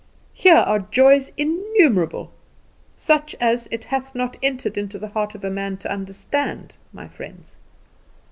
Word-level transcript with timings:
Here 0.33 0.57
are 0.57 0.79
joys 0.79 1.31
innumerable, 1.37 2.31
such 2.97 3.35
as 3.39 3.67
it 3.67 3.85
hath 3.85 4.15
not 4.15 4.35
entered 4.41 4.75
into 4.75 4.97
the 4.97 5.09
heart 5.09 5.35
of 5.35 5.43
man 5.43 5.77
to 5.77 5.91
understand, 5.91 6.73
my 6.91 7.07
friends. 7.07 7.57